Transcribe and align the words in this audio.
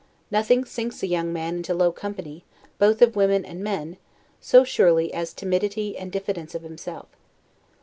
Nothing 0.31 0.65
sinks 0.65 1.03
a 1.03 1.07
young 1.07 1.31
man 1.31 1.57
into 1.57 1.75
low 1.75 1.91
company, 1.91 2.43
both 2.79 3.03
of 3.03 3.15
women 3.15 3.45
and 3.45 3.63
men, 3.63 3.97
so 4.39 4.63
surely 4.63 5.13
as 5.13 5.31
timidity 5.31 5.95
and 5.95 6.11
diffidence 6.11 6.55
of 6.55 6.63
himself. 6.63 7.05